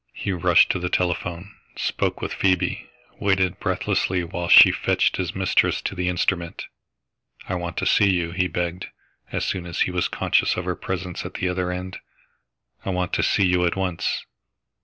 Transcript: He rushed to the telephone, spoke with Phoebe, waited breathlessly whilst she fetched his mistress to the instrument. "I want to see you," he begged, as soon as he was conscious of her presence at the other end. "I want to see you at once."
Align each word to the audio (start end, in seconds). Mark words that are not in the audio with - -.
He 0.15 0.31
rushed 0.31 0.71
to 0.71 0.79
the 0.79 0.89
telephone, 0.89 1.53
spoke 1.75 2.21
with 2.21 2.33
Phoebe, 2.33 2.87
waited 3.19 3.59
breathlessly 3.59 4.23
whilst 4.23 4.55
she 4.55 4.71
fetched 4.71 5.17
his 5.17 5.35
mistress 5.35 5.79
to 5.83 5.93
the 5.93 6.09
instrument. 6.09 6.65
"I 7.47 7.53
want 7.53 7.77
to 7.77 7.85
see 7.85 8.09
you," 8.11 8.31
he 8.31 8.47
begged, 8.47 8.87
as 9.31 9.45
soon 9.45 9.67
as 9.67 9.81
he 9.81 9.91
was 9.91 10.07
conscious 10.07 10.57
of 10.57 10.65
her 10.65 10.75
presence 10.75 11.23
at 11.23 11.35
the 11.35 11.47
other 11.49 11.69
end. 11.71 11.99
"I 12.83 12.89
want 12.89 13.13
to 13.13 13.21
see 13.21 13.45
you 13.45 13.63
at 13.63 13.75
once." 13.75 14.25